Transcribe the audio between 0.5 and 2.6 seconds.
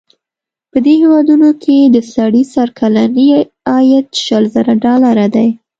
په دې هېوادونو کې د سړي